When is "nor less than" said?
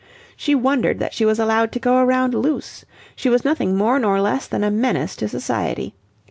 3.99-4.63